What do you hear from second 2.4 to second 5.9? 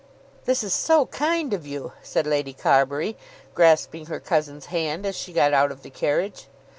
Carbury, grasping her cousin's hand as she got out of